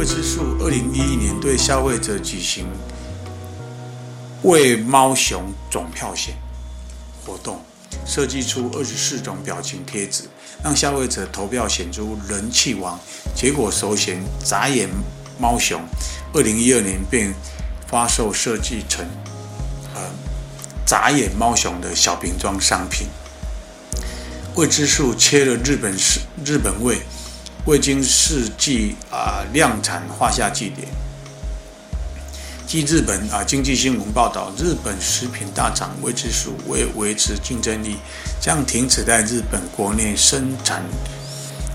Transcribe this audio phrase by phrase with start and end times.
[0.00, 2.66] 未知数二零一一年对消费者举行
[4.44, 6.34] 为猫熊总票选
[7.22, 7.60] 活动，
[8.06, 10.22] 设计出二十四种表情贴纸，
[10.64, 12.98] 让消费者投票选出人气王。
[13.36, 14.88] 结果首选眨眼
[15.38, 15.78] 猫熊，
[16.32, 17.34] 二零一二年便
[17.86, 19.04] 发售设计成
[19.94, 20.00] 呃
[20.86, 23.06] 眨眼猫熊的小瓶装商品。
[24.54, 27.02] 未知数切了日本是日本味。
[27.66, 30.88] 未经世纪啊量产画下句点。
[32.66, 37.96] 据日本啊经济新闻报道，日本食品大厂味之素为维持竞争力，
[38.40, 40.82] 将停止在日本国内生产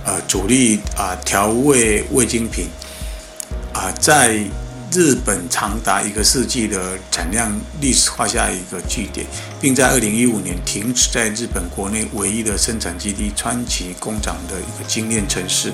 [0.05, 2.67] 呃主力啊调味味精品
[3.73, 4.39] 啊在。
[4.91, 9.25] 日本长达一个世纪的产量历史画下一个句点，
[9.59, 15.73] 并在二零一五年停止在日本国内唯一的生产基地川崎工厂的一个精炼程式。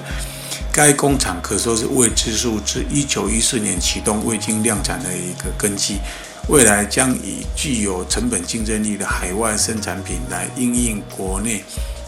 [0.74, 6.00] 该工厂可说是未知数自一九一四年启动未经量产的一个根基，
[6.48, 11.64] 未来将以具有成本竞争力的海外生产品来应应国内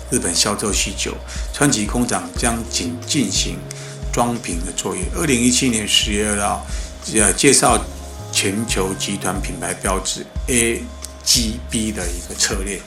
[0.10, 1.14] 日本销售需求。
[1.54, 3.58] 川崎工厂将仅进行
[4.12, 5.04] 装瓶的作业。
[5.16, 6.66] 二零一七年十月二号。
[7.12, 7.84] 呃，介绍
[8.32, 12.80] 全球集团品牌标志 AGB 的一个策略，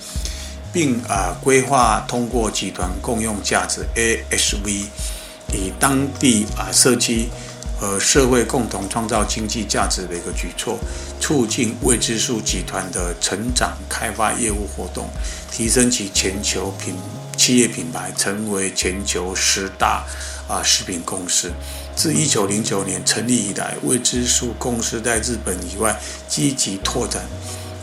[0.73, 4.87] 并啊规划通过集团共用价值 ASV，
[5.53, 7.29] 以当地啊社区
[7.79, 10.79] 和社会共同创造经济价值的一个举措，
[11.21, 15.09] 促进未知数集团的成长开发业务活动，
[15.53, 16.97] 提升其全球品
[17.37, 20.05] 企业品牌，成为全球十大
[20.49, 21.53] 啊食品公司。
[21.97, 27.25] 自一九零九年成立以来，未知数公司在日本以外积极拓展。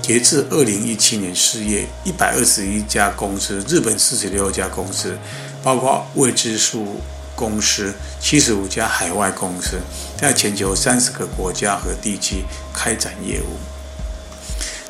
[0.03, 5.17] 截至二零一七年四月，一百二十一家公司，日本四十六家公司，
[5.63, 7.01] 包括未知数
[7.35, 9.79] 公司七十五家海外公司，
[10.15, 13.57] 在全球三十个国家和地区开展业务。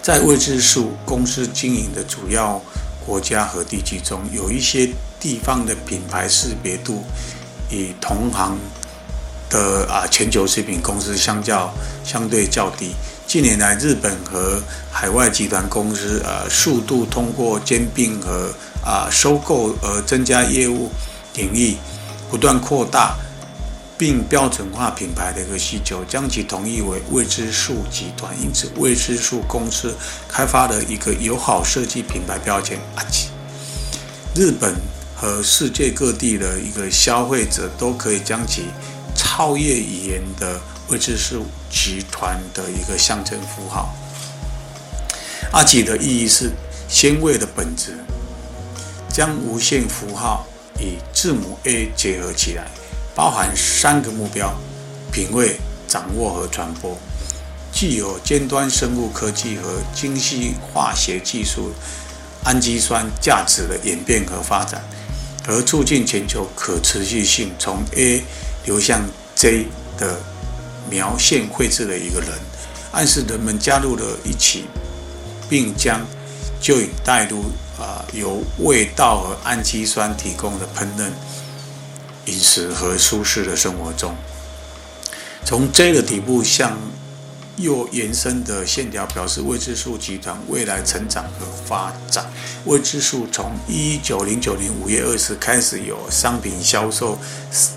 [0.02, 2.62] 在未知数公司经营的主要
[3.06, 7.06] 国家和地区中，有一些地方的品牌识别度
[7.70, 8.58] 与同行。
[9.54, 11.72] 的啊，全球食品公司相较
[12.04, 12.96] 相对较低。
[13.28, 14.60] 近年来，日本和
[14.92, 18.52] 海外集团公司呃，速度通过兼并和
[18.84, 20.90] 啊收购而增加业务
[21.36, 21.76] 领域，
[22.32, 23.16] 不断扩大
[23.96, 28.36] 并标准化品牌的一个需求，将其统一为未知数集团。
[28.42, 29.96] 因此，未知数公司
[30.28, 33.30] 开发了一个友好设计品牌标签阿吉。
[34.36, 34.76] 日本
[35.16, 38.66] 和世界各地的一个消费者都可以将其。
[39.16, 40.60] 超越语言的
[40.90, 43.94] 未知数集团的一个象征符号，
[45.52, 46.52] 阿吉的意义是
[46.88, 47.98] 鲜味的本质，
[49.10, 50.46] 将无限符号
[50.80, 52.68] 与字母 A 结合起来，
[53.16, 54.54] 包含三个目标：
[55.12, 55.58] 品味、
[55.88, 56.98] 掌握和传播，
[57.72, 61.72] 具有尖端生物科技和精细化学技术
[62.44, 64.84] 氨基酸价值的演变和发展，
[65.48, 68.24] 而促进全球可持续性，从 A
[68.66, 69.02] 流向。
[69.36, 69.66] J
[69.98, 70.22] 的
[70.90, 72.30] 描线绘制的一个人，
[72.94, 74.66] 暗示人们加入了一起，
[75.50, 76.00] 并将
[76.62, 77.44] 就已带入
[77.78, 81.10] 啊、由味道和氨基酸提供的烹饪
[82.28, 84.16] 饮食和舒适的生活中。
[85.44, 86.78] 从 J 的底部向
[87.58, 92.26] 又延伸的线条表示未知数集团未来成长和发展。
[92.66, 97.18] 未知数从一九零九年五月二十开始有商品销售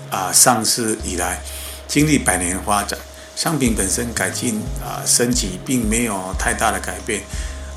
[0.09, 1.41] 啊、上市以来。
[1.87, 2.99] 经历百年发展，
[3.33, 7.21] 商品本身改进啊升级，并没有太大的改变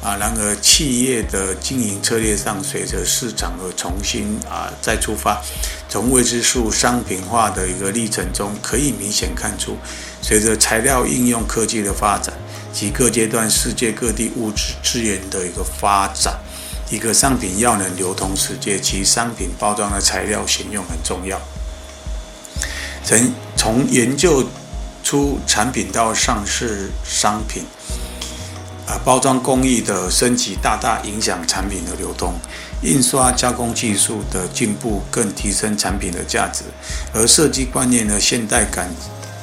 [0.02, 0.16] 啊。
[0.16, 5.40] 然而，企业的经营策略上，随着市场而重新啊再出发。
[5.88, 9.76] 从未知数商品化的一个历程中，可以明显看出，
[10.22, 12.32] 随着材料应用科技的发展
[12.72, 16.38] 及各阶段世界各地物质资源的一个发展，
[16.90, 21.40] 一个商品要能流通世界，其商品包装的材料选用很重要。
[23.02, 24.44] 从从研究
[25.02, 27.64] 出产品到上市商品，
[28.90, 32.34] 啊，包装工艺的升级大大影响产品的流通，
[32.82, 36.64] 印刷加工技术的进步更提升产品的价值，
[37.14, 38.90] 而设计观念的现代感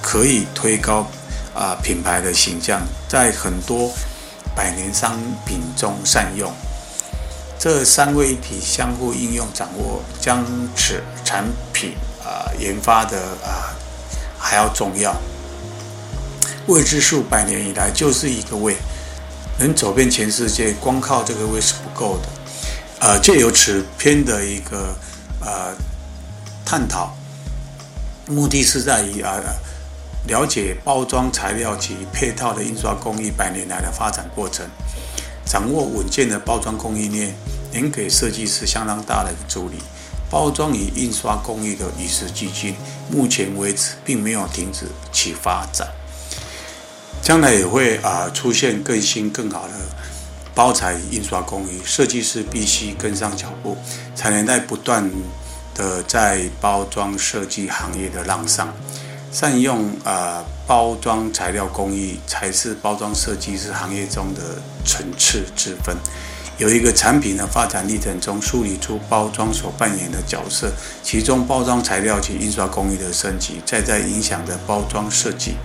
[0.02, 1.08] 可以推高
[1.56, 3.90] 啊品牌的形象，在很多
[4.54, 6.52] 百年商品中善用。
[7.58, 10.46] 这三位一体相互应用掌握，将
[10.76, 11.94] 此产品。
[12.22, 13.72] 啊，研发的啊
[14.38, 15.16] 还要重要。
[16.66, 18.76] 未知数百年以来就是一个味，
[19.60, 22.30] 能走遍全世界，光靠这个位是不够的。
[23.00, 24.96] 呃，借由此篇的一个
[25.42, 25.76] 呃
[26.66, 27.16] 探讨，
[28.28, 29.40] 目的是在于啊
[30.28, 34.66] 了解包装材料及配套的印刷工艺百年来的发展过程，
[35.46, 37.34] 掌握稳健的包装供应链，
[37.74, 39.78] 能给设计师相当大的助力。
[40.30, 42.76] 包装与印刷工艺的与时俱进，
[43.10, 45.88] 目前为止并没有停止其发展，
[47.28, 49.74] 将来也会啊出现更新更好的
[50.56, 53.76] 包材印刷工艺，设计师必须跟上脚步，
[54.16, 55.12] 才能在不断
[55.76, 58.74] 的在包装设计行业的浪上。
[59.30, 65.94] 善用呃包装材料工艺，才是包装设计师行业中的层次之分。
[66.58, 70.72] 有一个产品的发展历程中，梳理出包装所扮演的角色，
[71.04, 75.56] 其中包装材料及印刷工艺的升级，再在影响着包装设计。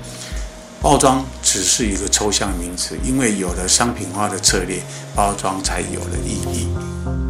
[0.83, 4.83] 包装只是一个抽象名词，因为有了商品化的策略，
[5.15, 7.22] 包装才有了意义。